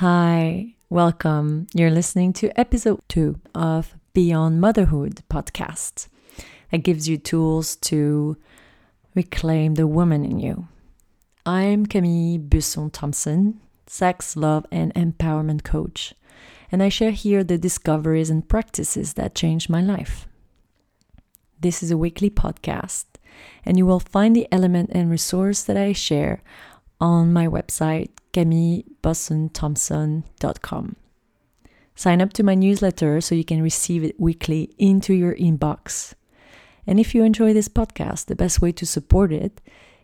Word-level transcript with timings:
Hi, 0.00 0.74
welcome. 0.90 1.68
You're 1.72 1.90
listening 1.90 2.34
to 2.34 2.60
episode 2.60 3.00
two 3.08 3.40
of 3.54 3.94
Beyond 4.12 4.60
Motherhood 4.60 5.22
podcast 5.30 6.08
that 6.70 6.82
gives 6.82 7.08
you 7.08 7.16
tools 7.16 7.76
to 7.76 8.36
reclaim 9.14 9.76
the 9.76 9.86
woman 9.86 10.22
in 10.22 10.38
you. 10.38 10.68
I'm 11.46 11.86
Camille 11.86 12.40
Busson 12.40 12.92
Thompson, 12.92 13.58
sex, 13.86 14.36
love, 14.36 14.66
and 14.70 14.92
empowerment 14.92 15.64
coach, 15.64 16.12
and 16.70 16.82
I 16.82 16.90
share 16.90 17.12
here 17.12 17.42
the 17.42 17.56
discoveries 17.56 18.28
and 18.28 18.46
practices 18.46 19.14
that 19.14 19.34
changed 19.34 19.70
my 19.70 19.80
life. 19.80 20.28
This 21.58 21.82
is 21.82 21.90
a 21.90 21.96
weekly 21.96 22.28
podcast, 22.28 23.06
and 23.64 23.78
you 23.78 23.86
will 23.86 24.00
find 24.00 24.36
the 24.36 24.46
element 24.52 24.90
and 24.92 25.10
resource 25.10 25.62
that 25.62 25.78
I 25.78 25.94
share 25.94 26.42
on 27.00 27.32
my 27.32 27.46
website, 27.46 28.10
camillebussonthompson.com. 28.32 30.96
Sign 31.94 32.20
up 32.20 32.32
to 32.34 32.42
my 32.42 32.54
newsletter 32.54 33.22
so 33.22 33.34
you 33.34 33.44
can 33.44 33.62
receive 33.62 34.04
it 34.04 34.20
weekly 34.20 34.74
into 34.78 35.14
your 35.14 35.34
inbox. 35.34 36.12
And 36.86 37.00
if 37.00 37.14
you 37.14 37.24
enjoy 37.24 37.54
this 37.54 37.68
podcast, 37.68 38.26
the 38.26 38.36
best 38.36 38.60
way 38.60 38.72
to 38.72 38.84
support 38.84 39.32
it 39.32 39.62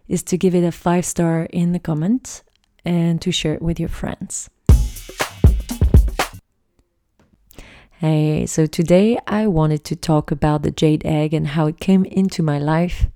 is 0.08 0.22
to 0.24 0.38
give 0.38 0.54
it 0.54 0.64
a 0.64 0.72
five 0.72 1.04
star 1.04 1.42
in 1.50 1.72
the 1.72 1.78
comments 1.78 2.42
and 2.84 3.22
to 3.22 3.30
share 3.30 3.54
it 3.54 3.62
with 3.62 3.78
your 3.78 3.88
friends. 3.88 4.50
Hey, 7.98 8.46
so 8.46 8.66
today 8.66 9.16
I 9.28 9.46
wanted 9.46 9.84
to 9.84 9.94
talk 9.94 10.32
about 10.32 10.62
the 10.62 10.72
jade 10.72 11.06
egg 11.06 11.32
and 11.32 11.46
how 11.46 11.66
it 11.66 11.78
came 11.78 12.04
into 12.06 12.42
my 12.42 12.58
life 12.58 13.06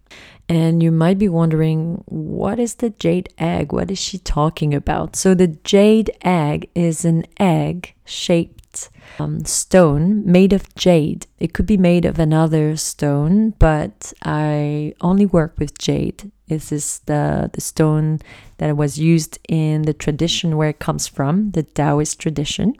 and 0.48 0.82
you 0.82 0.92
might 0.92 1.18
be 1.18 1.28
wondering, 1.28 2.05
what 2.06 2.59
is 2.59 2.77
the 2.77 2.91
jade 2.91 3.28
egg? 3.38 3.73
What 3.73 3.91
is 3.91 3.98
she 3.98 4.18
talking 4.18 4.74
about? 4.74 5.16
So, 5.16 5.34
the 5.34 5.48
jade 5.48 6.10
egg 6.23 6.70
is 6.74 7.04
an 7.04 7.26
egg 7.38 7.95
shaped 8.04 8.90
um, 9.18 9.45
stone 9.45 10.23
made 10.30 10.52
of 10.52 10.73
jade. 10.74 11.26
It 11.38 11.52
could 11.52 11.66
be 11.66 11.76
made 11.76 12.04
of 12.04 12.18
another 12.18 12.76
stone, 12.76 13.51
but 13.59 14.12
I 14.23 14.95
only 15.01 15.26
work 15.26 15.54
with 15.59 15.79
jade. 15.79 16.30
This 16.49 16.71
is 16.71 17.01
the, 17.06 17.51
the 17.52 17.60
stone 17.60 18.21
that 18.59 18.76
was 18.76 18.99
used 18.99 19.38
in 19.49 19.82
the 19.82 19.95
tradition 19.95 20.56
where 20.56 20.68
it 20.68 20.78
comes 20.78 21.09
from, 21.09 21.51
the 21.52 21.65
Taoist 21.65 22.21
tradition 22.21 22.74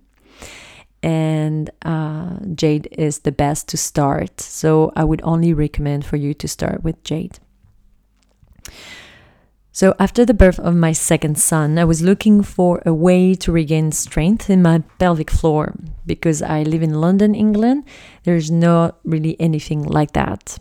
and 1.03 1.71
uh, 1.83 2.37
jade 2.55 2.89
is 2.91 3.21
the 3.21 3.31
best 3.31 3.69
to 3.69 3.77
start. 3.77 4.41
So 4.41 4.93
I 4.97 5.05
would 5.05 5.21
only 5.23 5.53
recommend 5.55 6.05
for 6.05 6.17
you 6.17 6.35
to 6.35 6.49
start 6.49 6.83
with 6.83 7.03
jade. 7.05 7.39
So, 9.73 9.95
after 9.99 10.25
the 10.25 10.33
birth 10.33 10.59
of 10.59 10.75
my 10.75 10.93
second 10.93 11.37
son, 11.37 11.79
I 11.79 11.85
was 11.85 12.01
looking 12.01 12.43
for 12.43 12.83
a 12.87 12.95
way 12.95 13.35
to 13.35 13.53
regain 13.53 13.93
strength 13.93 14.49
in 14.49 14.63
my 14.63 14.83
pelvic 14.99 15.31
floor 15.31 15.75
because 16.07 16.41
I 16.41 16.63
live 16.63 16.83
in 16.83 16.95
London, 16.95 17.35
England. 17.35 17.85
There's 18.23 18.51
not 18.51 18.97
really 19.05 19.39
anything 19.39 19.83
like 19.83 20.13
that. 20.13 20.59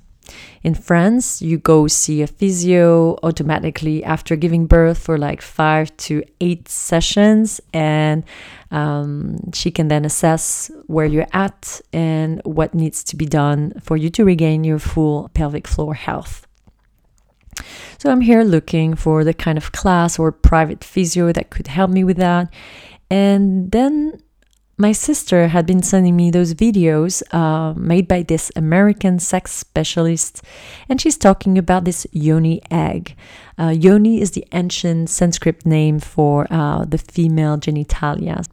In 0.64 0.74
France, 0.74 1.42
you 1.42 1.58
go 1.58 1.88
see 1.88 2.22
a 2.22 2.28
physio 2.28 3.18
automatically 3.24 4.04
after 4.04 4.36
giving 4.36 4.66
birth 4.66 4.98
for 4.98 5.18
like 5.18 5.42
five 5.42 5.96
to 5.98 6.24
eight 6.42 6.68
sessions, 6.68 7.62
and 7.74 8.26
um, 8.72 9.38
she 9.54 9.72
can 9.72 9.88
then 9.88 10.04
assess 10.04 10.70
where 10.88 11.06
you're 11.06 11.28
at 11.32 11.80
and 11.94 12.42
what 12.44 12.74
needs 12.74 13.02
to 13.06 13.16
be 13.16 13.26
done 13.26 13.74
for 13.82 13.96
you 13.96 14.10
to 14.10 14.26
regain 14.26 14.66
your 14.66 14.80
full 14.80 15.30
pelvic 15.34 15.68
floor 15.68 15.94
health. 15.94 16.46
So 17.98 18.12
I'm 18.12 18.22
here 18.22 18.44
looking 18.44 18.96
for 18.96 19.24
the 19.24 19.34
kind 19.34 19.58
of 19.58 19.72
class 19.72 20.20
or 20.20 20.32
private 20.32 20.84
physio 20.84 21.32
that 21.32 21.50
could 21.50 21.68
help 21.68 21.92
me 21.92 22.04
with 22.04 22.18
that. 22.18 22.54
And 23.10 23.72
then 23.72 24.22
my 24.78 24.92
sister 24.92 25.48
had 25.48 25.66
been 25.66 25.82
sending 25.82 26.16
me 26.16 26.32
those 26.32 26.54
videos 26.54 27.24
uh, 27.34 27.74
made 27.76 28.08
by 28.08 28.24
this 28.24 28.52
American 28.56 29.20
sex 29.20 29.52
specialist, 29.54 30.42
and 30.90 31.00
she's 31.00 31.18
talking 31.18 31.58
about 31.58 31.86
this 31.86 32.06
yoni 32.12 32.62
egg. 32.70 33.16
Uh, 33.58 33.70
yoni 33.70 34.20
is 34.20 34.32
the 34.32 34.46
ancient 34.52 35.10
Sanskrit 35.10 35.66
name 35.66 36.00
for 36.00 36.46
uh, 36.50 36.84
the 36.84 36.98
female 36.98 37.58
genitalia. 37.58 38.46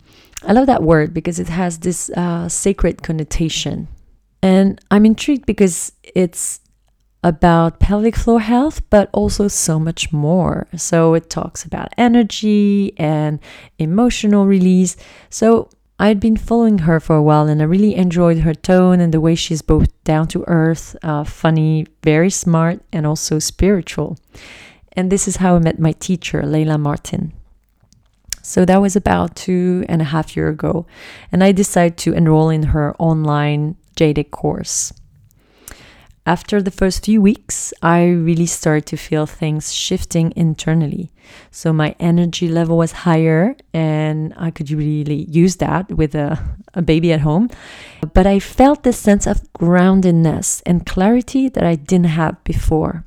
I 0.47 0.53
love 0.53 0.67
that 0.67 0.83
word 0.83 1.13
because 1.13 1.41
it 1.41 1.49
has 1.49 1.79
this 1.79 2.11
uh, 2.11 2.49
sacred 2.49 3.03
connotation. 3.03 3.89
And 4.43 4.81
I'm 4.91 5.07
intrigued 5.07 5.47
because 5.47 5.93
it's 6.03 6.61
about 7.23 7.79
pelvic 7.79 8.17
floor 8.17 8.41
health, 8.41 8.83
but 8.91 9.09
also 9.13 9.49
so 9.49 9.79
much 9.79 10.13
more. 10.13 10.67
So 10.77 11.15
it 11.15 11.31
talks 11.31 11.65
about 11.65 11.95
energy 11.97 12.93
and 12.99 13.39
emotional 13.79 14.47
release. 14.47 14.97
So 15.31 15.69
I'd 15.99 16.19
been 16.19 16.37
following 16.37 16.79
her 16.79 16.99
for 16.99 17.15
a 17.15 17.23
while 17.23 17.47
and 17.47 17.63
I 17.63 17.65
really 17.65 17.95
enjoyed 17.95 18.41
her 18.41 18.55
tone 18.55 18.99
and 18.99 19.15
the 19.15 19.21
way 19.21 19.37
she's 19.37 19.63
both 19.63 19.89
down 20.03 20.27
to 20.29 20.45
earth, 20.49 20.97
uh, 21.05 21.23
funny, 21.23 21.87
very 22.03 22.31
smart, 22.31 22.81
and 22.93 23.07
also 23.07 23.39
spiritual. 23.39 24.19
And 24.95 25.11
this 25.13 25.29
is 25.29 25.37
how 25.37 25.55
I 25.55 25.59
met 25.61 25.79
my 25.79 25.93
teacher, 25.93 26.43
Layla 26.43 26.79
Martin. 26.79 27.33
So 28.43 28.65
that 28.65 28.81
was 28.81 28.97
about 28.97 29.37
two 29.37 29.85
and 29.89 30.03
a 30.03 30.07
half 30.07 30.37
year 30.37 30.49
ago, 30.49 30.85
and 31.31 31.45
I 31.45 31.53
decided 31.53 31.97
to 31.99 32.13
enroll 32.13 32.51
in 32.51 32.65
her 32.65 32.97
online 32.99 33.77
Jade 33.95 34.31
course. 34.33 34.93
After 36.25 36.63
the 36.63 36.71
first 36.71 37.05
few 37.05 37.21
weeks, 37.21 37.75
I 37.83 38.07
really 38.07 38.47
started 38.47 38.87
to 38.87 38.97
feel 38.97 39.27
things 39.27 39.75
shifting 39.75 40.33
internally. 40.37 41.11
So 41.51 41.73
my 41.73 41.97
energy 41.99 42.49
level 42.49 42.79
was 42.79 42.93
higher, 42.93 43.57
and 43.75 44.33
I 44.37 44.53
could 44.53 44.71
really 44.71 45.25
use 45.25 45.57
that 45.57 45.91
with 45.91 46.15
a, 46.15 46.39
a 46.75 46.83
baby 46.83 47.13
at 47.13 47.23
home. 47.23 47.51
But 48.15 48.29
I 48.29 48.39
felt 48.39 48.85
this 48.85 48.99
sense 48.99 49.27
of 49.27 49.43
groundedness 49.55 50.63
and 50.65 50.87
clarity 50.87 51.49
that 51.49 51.65
I 51.65 51.75
didn't 51.75 52.15
have 52.15 52.43
before. 52.45 53.05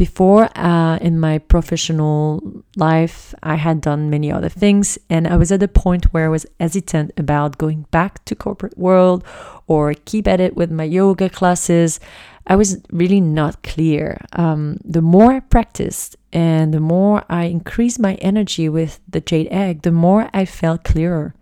Before, 0.00 0.48
uh, 0.56 0.96
in 1.02 1.20
my 1.20 1.36
professional 1.36 2.40
life, 2.74 3.34
I 3.42 3.56
had 3.56 3.82
done 3.82 4.08
many 4.08 4.32
other 4.32 4.48
things, 4.48 4.96
and 5.10 5.28
I 5.28 5.36
was 5.36 5.52
at 5.52 5.62
a 5.62 5.68
point 5.68 6.06
where 6.06 6.24
I 6.24 6.30
was 6.30 6.46
hesitant 6.58 7.12
about 7.18 7.58
going 7.58 7.84
back 7.90 8.24
to 8.24 8.34
corporate 8.34 8.78
world 8.78 9.22
or 9.66 9.92
keep 10.06 10.26
at 10.26 10.40
it 10.40 10.56
with 10.56 10.70
my 10.70 10.84
yoga 10.84 11.28
classes. 11.28 12.00
I 12.46 12.56
was 12.56 12.78
really 12.90 13.20
not 13.20 13.62
clear. 13.62 14.16
Um, 14.32 14.78
the 14.86 15.02
more 15.02 15.32
I 15.32 15.40
practiced 15.40 16.16
and 16.32 16.72
the 16.72 16.80
more 16.80 17.22
I 17.28 17.44
increased 17.44 18.00
my 18.00 18.14
energy 18.22 18.70
with 18.70 19.00
the 19.06 19.20
jade 19.20 19.48
egg, 19.50 19.82
the 19.82 19.92
more 19.92 20.30
I 20.32 20.46
felt 20.46 20.82
clearer 20.82 21.34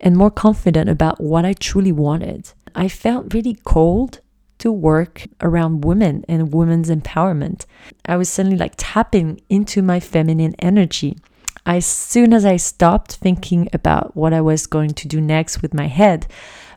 and 0.00 0.16
more 0.16 0.30
confident 0.30 0.88
about 0.88 1.20
what 1.20 1.44
I 1.44 1.52
truly 1.52 1.90
wanted. 1.90 2.52
I 2.76 2.86
felt 2.86 3.34
really 3.34 3.58
cold 3.64 4.20
to 4.64 4.72
work 4.72 5.26
around 5.42 5.84
women 5.84 6.24
and 6.26 6.54
women's 6.54 6.88
empowerment. 6.88 7.66
I 8.06 8.16
was 8.16 8.30
suddenly 8.30 8.56
like 8.56 8.72
tapping 8.78 9.42
into 9.50 9.82
my 9.82 10.00
feminine 10.00 10.54
energy. 10.58 11.18
As 11.66 11.84
soon 11.84 12.32
as 12.32 12.46
I 12.46 12.56
stopped 12.56 13.16
thinking 13.16 13.68
about 13.74 14.16
what 14.16 14.32
I 14.32 14.40
was 14.40 14.66
going 14.66 14.94
to 14.94 15.06
do 15.06 15.20
next 15.20 15.60
with 15.60 15.74
my 15.74 15.86
head, 15.86 16.26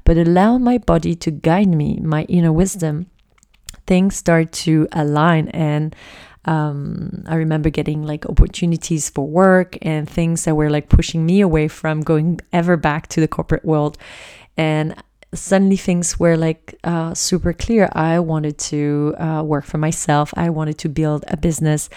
but 0.03 0.17
allowed 0.17 0.57
my 0.57 0.77
body 0.77 1.15
to 1.15 1.31
guide 1.31 1.69
me, 1.69 1.97
my 2.03 2.23
inner 2.23 2.51
wisdom, 2.51 3.05
things 3.85 4.17
start 4.17 4.51
to 4.67 4.89
align 4.91 5.47
and 5.49 5.95
um, 6.43 7.23
I 7.25 7.35
remember 7.35 7.69
getting 7.69 8.03
like 8.03 8.25
opportunities 8.25 9.09
for 9.09 9.25
work 9.25 9.77
and 9.81 10.09
things 10.09 10.43
that 10.43 10.55
were 10.55 10.69
like 10.69 10.89
pushing 10.89 11.25
me 11.25 11.39
away 11.39 11.69
from 11.69 12.01
going 12.01 12.41
ever 12.51 12.75
back 12.75 13.07
to 13.09 13.21
the 13.21 13.27
corporate 13.29 13.63
world. 13.63 13.97
And 14.57 14.95
suddenly 15.33 15.77
things 15.77 16.19
were 16.19 16.37
like 16.37 16.75
uh, 16.83 17.13
super 17.13 17.53
clear. 17.53 17.89
I 17.93 18.19
wanted 18.19 18.57
to 18.71 19.15
uh, 19.17 19.43
work 19.43 19.65
for 19.65 19.77
myself. 19.77 20.33
I 20.37 20.49
wanted 20.49 20.77
to 20.79 20.89
build 20.89 21.25
a 21.27 21.37
business. 21.37 21.89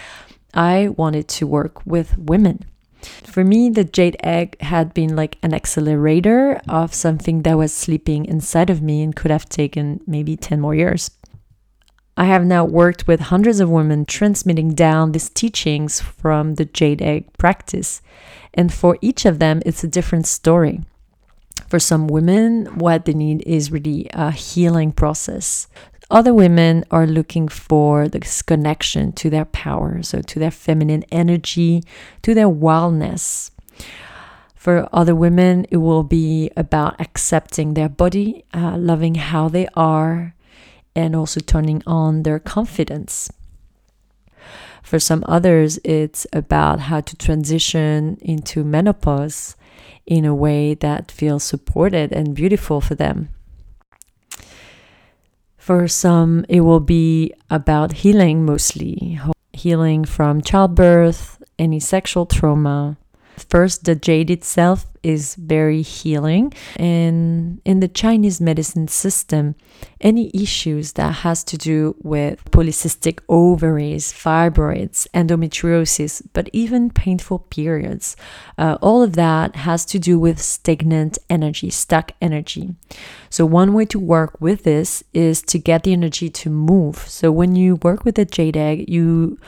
I 0.53 0.89
wanted 0.89 1.27
to 1.29 1.47
work 1.47 1.85
with 1.85 2.17
women. 2.17 2.65
For 3.01 3.43
me, 3.43 3.69
the 3.69 3.83
jade 3.83 4.17
egg 4.21 4.59
had 4.61 4.93
been 4.93 5.15
like 5.15 5.37
an 5.41 5.53
accelerator 5.53 6.61
of 6.67 6.93
something 6.93 7.41
that 7.43 7.57
was 7.57 7.73
sleeping 7.73 8.25
inside 8.25 8.69
of 8.69 8.81
me 8.81 9.01
and 9.01 9.15
could 9.15 9.31
have 9.31 9.49
taken 9.49 10.01
maybe 10.05 10.35
10 10.35 10.59
more 10.59 10.75
years. 10.75 11.09
I 12.17 12.25
have 12.25 12.45
now 12.45 12.65
worked 12.65 13.07
with 13.07 13.19
hundreds 13.19 13.59
of 13.59 13.69
women 13.69 14.05
transmitting 14.05 14.75
down 14.75 15.13
these 15.13 15.29
teachings 15.29 16.01
from 16.01 16.55
the 16.55 16.65
jade 16.65 17.01
egg 17.01 17.35
practice. 17.37 18.01
And 18.53 18.71
for 18.71 18.97
each 19.01 19.25
of 19.25 19.39
them, 19.39 19.61
it's 19.65 19.83
a 19.83 19.87
different 19.87 20.27
story. 20.27 20.81
For 21.71 21.79
some 21.79 22.07
women, 22.07 22.65
what 22.79 23.05
they 23.05 23.13
need 23.13 23.43
is 23.47 23.71
really 23.71 24.09
a 24.11 24.31
healing 24.31 24.91
process. 24.91 25.69
Other 26.09 26.33
women 26.33 26.83
are 26.91 27.07
looking 27.07 27.47
for 27.47 28.09
this 28.09 28.41
connection 28.41 29.13
to 29.13 29.29
their 29.29 29.45
power, 29.45 30.03
so 30.03 30.21
to 30.21 30.37
their 30.37 30.51
feminine 30.51 31.05
energy, 31.13 31.81
to 32.23 32.33
their 32.33 32.49
wildness. 32.49 33.51
For 34.53 34.89
other 34.91 35.15
women, 35.15 35.65
it 35.71 35.77
will 35.77 36.03
be 36.03 36.51
about 36.57 36.99
accepting 36.99 37.73
their 37.73 37.87
body, 37.87 38.43
uh, 38.53 38.75
loving 38.77 39.15
how 39.15 39.47
they 39.47 39.69
are, 39.73 40.35
and 40.93 41.15
also 41.15 41.39
turning 41.39 41.83
on 41.87 42.23
their 42.23 42.39
confidence. 42.39 43.31
For 44.83 44.99
some 44.99 45.23
others, 45.25 45.79
it's 45.85 46.27
about 46.33 46.81
how 46.81 46.99
to 46.99 47.15
transition 47.15 48.17
into 48.19 48.65
menopause 48.65 49.55
in 50.05 50.25
a 50.25 50.35
way 50.35 50.73
that 50.75 51.11
feels 51.11 51.43
supported 51.43 52.11
and 52.11 52.35
beautiful 52.35 52.81
for 52.81 52.95
them. 52.95 53.29
For 55.57 55.87
some, 55.87 56.45
it 56.49 56.61
will 56.61 56.79
be 56.79 57.33
about 57.49 57.93
healing 58.01 58.45
mostly, 58.45 59.19
healing 59.53 60.05
from 60.05 60.41
childbirth, 60.41 61.41
any 61.59 61.79
sexual 61.79 62.25
trauma, 62.25 62.97
First, 63.37 63.85
the 63.85 63.95
jade 63.95 64.29
itself 64.29 64.85
is 65.03 65.35
very 65.35 65.81
healing. 65.81 66.53
And 66.75 67.59
in 67.65 67.79
the 67.79 67.87
Chinese 67.87 68.39
medicine 68.39 68.87
system, 68.87 69.55
any 69.99 70.31
issues 70.33 70.93
that 70.93 71.11
has 71.25 71.43
to 71.45 71.57
do 71.57 71.95
with 72.01 72.43
polycystic 72.51 73.19
ovaries, 73.27 74.13
fibroids, 74.13 75.07
endometriosis, 75.13 76.21
but 76.33 76.49
even 76.53 76.91
painful 76.91 77.39
periods, 77.39 78.15
uh, 78.57 78.77
all 78.81 79.01
of 79.01 79.13
that 79.13 79.55
has 79.55 79.85
to 79.85 79.99
do 79.99 80.19
with 80.19 80.39
stagnant 80.39 81.17
energy, 81.29 81.69
stuck 81.69 82.11
energy. 82.21 82.75
So 83.29 83.45
one 83.45 83.73
way 83.73 83.85
to 83.85 83.99
work 83.99 84.39
with 84.39 84.63
this 84.63 85.03
is 85.13 85.41
to 85.43 85.57
get 85.57 85.83
the 85.83 85.93
energy 85.93 86.29
to 86.29 86.49
move. 86.49 86.97
So 86.97 87.31
when 87.31 87.55
you 87.55 87.77
work 87.77 88.05
with 88.05 88.19
a 88.19 88.25
jade 88.25 88.57
egg, 88.57 88.89
you 88.89 89.39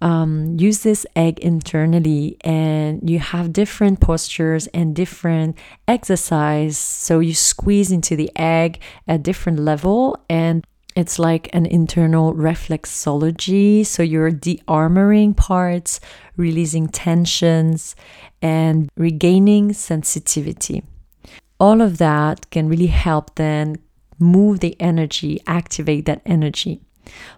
um, 0.00 0.56
use 0.58 0.80
this 0.80 1.06
egg 1.16 1.38
internally 1.40 2.36
and 2.42 3.08
you 3.08 3.18
have 3.18 3.52
different 3.52 4.00
postures 4.00 4.66
and 4.68 4.94
different 4.94 5.56
exercise. 5.88 6.78
So 6.78 7.20
you 7.20 7.34
squeeze 7.34 7.90
into 7.90 8.16
the 8.16 8.30
egg 8.36 8.80
at 9.08 9.22
different 9.22 9.60
level 9.60 10.18
and 10.28 10.64
it's 10.94 11.18
like 11.18 11.48
an 11.52 11.66
internal 11.66 12.34
reflexology. 12.34 13.84
So 13.84 14.02
you're 14.02 14.30
de-armoring 14.30 15.36
parts 15.36 16.00
releasing 16.36 16.88
tensions 16.88 17.94
and 18.40 18.88
regaining 18.96 19.72
sensitivity. 19.72 20.82
All 21.58 21.80
of 21.80 21.98
that 21.98 22.50
can 22.50 22.68
really 22.68 22.88
help 22.88 23.34
then 23.36 23.76
move 24.18 24.60
the 24.60 24.74
energy 24.80 25.40
activate 25.46 26.06
that 26.06 26.22
energy 26.24 26.80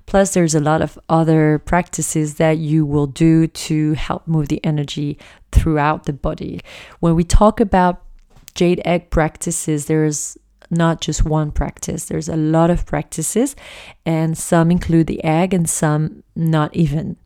Plus, 0.06 0.34
there's 0.34 0.54
a 0.54 0.60
lot 0.60 0.82
of 0.82 0.98
other 1.08 1.58
practices 1.58 2.34
that 2.34 2.58
you 2.58 2.84
will 2.86 3.06
do 3.06 3.46
to 3.46 3.92
help 3.94 4.26
move 4.26 4.48
the 4.48 4.64
energy 4.64 5.18
throughout 5.52 6.04
the 6.04 6.12
body. 6.12 6.60
When 7.00 7.14
we 7.14 7.24
talk 7.24 7.60
about 7.60 8.02
jade 8.54 8.80
egg 8.84 9.10
practices, 9.10 9.86
there's 9.86 10.36
not 10.70 11.00
just 11.00 11.24
one 11.24 11.50
practice, 11.50 12.06
there's 12.06 12.28
a 12.28 12.36
lot 12.36 12.70
of 12.70 12.84
practices, 12.86 13.56
and 14.04 14.36
some 14.36 14.70
include 14.70 15.06
the 15.06 15.22
egg 15.24 15.54
and 15.54 15.68
some 15.68 16.22
not 16.36 16.74
even. 16.74 17.16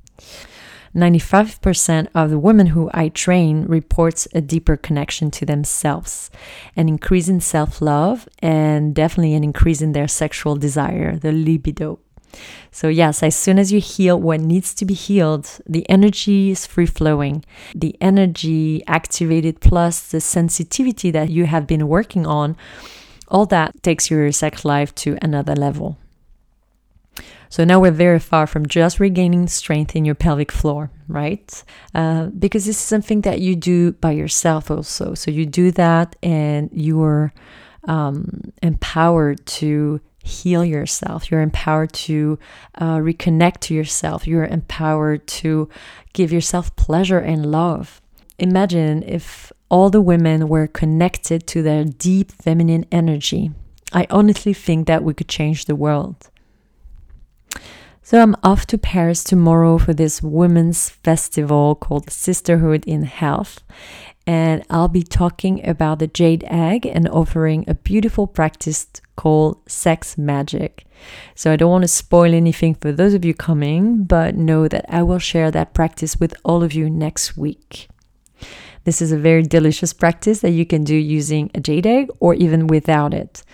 95% 0.94 2.09
of 2.15 2.29
the 2.29 2.39
women 2.39 2.67
who 2.67 2.91
I 2.93 3.09
train 3.09 3.65
reports 3.65 4.29
a 4.35 4.43
deeper 4.43 4.77
connection 4.77 5.31
to 5.33 5.47
themselves, 5.47 6.31
an 6.77 6.89
increase 6.89 7.29
in 7.29 7.41
self-love 7.41 8.29
and 8.41 8.94
definitely 8.94 9.35
an 9.35 9.43
increase 9.43 9.81
in 9.81 9.93
their 9.93 10.09
sexual 10.09 10.56
desire, 10.56 11.17
the 11.17 11.33
libido. 11.33 11.99
So, 12.70 12.88
yes, 12.88 13.23
as 13.23 13.37
soon 13.37 13.58
as 13.58 13.70
you 13.73 13.81
heal 13.81 14.19
what 14.19 14.40
needs 14.40 14.75
to 14.75 14.84
be 14.84 14.94
healed, 14.94 15.49
the 15.69 15.88
energy 15.90 16.50
is 16.50 16.67
free 16.67 16.87
flowing. 16.87 17.44
The 17.75 17.96
energy 18.00 18.82
activated 18.87 19.61
plus 19.61 20.11
the 20.11 20.20
sensitivity 20.20 21.11
that 21.11 21.31
you 21.31 21.46
have 21.46 21.67
been 21.67 21.88
working 21.88 22.26
on, 22.26 22.56
all 23.29 23.46
that 23.46 23.82
takes 23.82 24.11
your 24.11 24.31
sex 24.32 24.64
life 24.64 24.94
to 24.96 25.19
another 25.20 25.55
level. 25.55 25.99
So 27.52 27.64
now 27.64 27.81
we're 27.81 27.90
very 27.90 28.19
far 28.19 28.46
from 28.46 28.67
just 28.67 28.99
regaining 28.99 29.46
strength 29.46 29.94
in 29.94 30.06
your 30.06 30.14
pelvic 30.14 30.50
floor, 30.50 30.90
right? 31.06 31.62
Uh, 31.94 32.29
because 32.29 32.64
this 32.64 32.76
is 32.76 32.82
something 32.82 33.20
that 33.23 33.40
you 33.40 33.56
do 33.56 33.93
by 33.93 34.12
yourself 34.12 34.70
also. 34.70 35.12
So 35.12 35.31
you 35.31 35.44
do 35.44 35.70
that 35.73 36.17
and 36.23 36.70
you're 36.73 37.34
um, 37.84 38.52
empowered 38.62 39.44
to 39.58 40.00
heal 40.23 40.65
yourself. 40.65 41.31
You're 41.31 41.41
empowered 41.41 41.93
to 41.93 42.39
uh, 42.77 42.99
reconnect 42.99 43.61
to 43.61 43.75
yourself. 43.75 44.27
You're 44.27 44.45
empowered 44.45 45.27
to 45.27 45.69
give 46.13 46.33
yourself 46.33 46.75
pleasure 46.77 47.19
and 47.19 47.51
love. 47.51 48.01
Imagine 48.39 49.03
if 49.03 49.53
all 49.69 49.91
the 49.91 50.01
women 50.01 50.49
were 50.49 50.67
connected 50.67 51.47
to 51.49 51.63
their 51.63 51.85
deep 51.85 52.31
feminine 52.33 52.87
energy. 52.93 53.51
I 53.93 54.07
honestly 54.11 54.55
think 54.55 54.87
that 54.87 55.05
we 55.05 55.15
could 55.15 55.29
change 55.29 55.65
the 55.65 55.77
world. 55.77 56.29
So 58.03 58.21
I'm 58.21 58.37
off 58.43 58.67
to 58.67 58.79
Paris 58.79 59.23
tomorrow 59.23 59.79
for 59.79 59.95
this 59.95 60.23
women's 60.23 60.91
festival 60.91 61.75
called 61.77 62.11
Sisterhood 62.11 62.85
in 62.85 63.05
Health 63.05 63.61
and 64.27 64.65
I'll 64.71 64.89
be 64.89 65.03
talking 65.03 65.67
about 65.67 65.99
the 65.99 66.07
jade 66.07 66.45
egg 66.47 66.87
and 66.87 67.09
offering 67.09 67.65
a 67.67 67.75
beautiful 67.75 68.27
practice 68.27 68.87
called 69.17 69.59
sex 69.69 70.17
magic. 70.17 70.87
So 71.35 71.53
I 71.53 71.57
don't 71.57 71.71
want 71.71 71.83
to 71.83 71.89
spoil 71.89 72.33
anything 72.33 72.75
for 72.75 72.93
those 72.93 73.15
of 73.15 73.25
you 73.25 73.35
coming, 73.35 74.05
but 74.05 74.37
know 74.37 74.69
that 74.69 74.85
I 74.89 75.03
will 75.03 75.19
share 75.19 75.51
that 75.51 75.75
practice 75.75 76.19
with 76.21 76.35
all 76.45 76.63
of 76.63 76.73
you 76.73 76.89
next 76.89 77.37
week. 77.37 77.89
This 78.85 79.01
is 79.01 79.13
a 79.13 79.19
very 79.19 79.43
delicious 79.43 79.93
practice 79.93 80.41
that 80.41 80.51
you 80.51 80.67
can 80.67 80.83
do 80.83 80.97
using 80.97 81.51
a 81.55 81.61
jade 81.61 81.87
egg 81.87 82.11
or 82.19 82.35
even 82.35 82.67
without 82.67 83.15
it. 83.15 83.45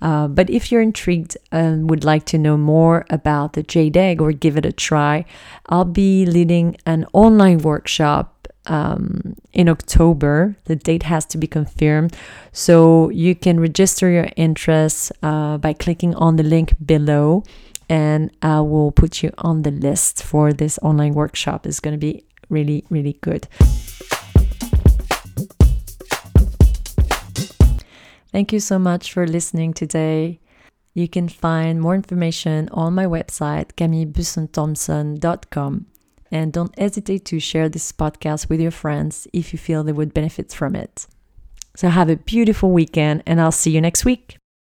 Uh, 0.00 0.28
but 0.28 0.48
if 0.48 0.70
you're 0.70 0.80
intrigued 0.80 1.36
and 1.50 1.90
would 1.90 2.04
like 2.04 2.24
to 2.26 2.38
know 2.38 2.56
more 2.56 3.04
about 3.10 3.52
the 3.52 3.62
jade 3.62 3.96
egg 3.96 4.20
or 4.20 4.32
give 4.32 4.56
it 4.56 4.64
a 4.64 4.72
try, 4.72 5.24
I'll 5.66 5.84
be 5.84 6.24
leading 6.24 6.76
an 6.86 7.04
online 7.12 7.58
workshop 7.58 8.37
um, 8.68 9.34
in 9.52 9.68
October. 9.68 10.56
The 10.64 10.76
date 10.76 11.02
has 11.04 11.24
to 11.26 11.38
be 11.38 11.46
confirmed. 11.46 12.16
So 12.52 13.10
you 13.10 13.34
can 13.34 13.60
register 13.60 14.10
your 14.10 14.28
interest 14.36 15.12
uh, 15.22 15.58
by 15.58 15.72
clicking 15.72 16.14
on 16.14 16.36
the 16.36 16.42
link 16.42 16.74
below, 16.84 17.44
and 17.88 18.30
I 18.42 18.60
will 18.60 18.92
put 18.92 19.22
you 19.22 19.32
on 19.38 19.62
the 19.62 19.70
list 19.70 20.22
for 20.22 20.52
this 20.52 20.78
online 20.82 21.14
workshop. 21.14 21.66
It's 21.66 21.80
going 21.80 21.94
to 21.94 21.98
be 21.98 22.24
really, 22.48 22.84
really 22.90 23.14
good. 23.20 23.48
Thank 28.30 28.52
you 28.52 28.60
so 28.60 28.78
much 28.78 29.10
for 29.12 29.26
listening 29.26 29.72
today. 29.72 30.38
You 30.94 31.08
can 31.08 31.28
find 31.28 31.80
more 31.80 31.94
information 31.94 32.68
on 32.72 32.94
my 32.94 33.06
website, 33.06 33.72
camillebusson-thompson.com. 33.76 35.86
And 36.30 36.52
don't 36.52 36.78
hesitate 36.78 37.24
to 37.26 37.40
share 37.40 37.68
this 37.68 37.90
podcast 37.92 38.48
with 38.48 38.60
your 38.60 38.70
friends 38.70 39.26
if 39.32 39.52
you 39.52 39.58
feel 39.58 39.82
they 39.82 39.92
would 39.92 40.12
benefit 40.12 40.52
from 40.52 40.76
it. 40.76 41.06
So 41.76 41.88
have 41.88 42.10
a 42.10 42.16
beautiful 42.16 42.70
weekend, 42.70 43.22
and 43.26 43.40
I'll 43.40 43.52
see 43.52 43.70
you 43.70 43.80
next 43.80 44.04
week. 44.04 44.36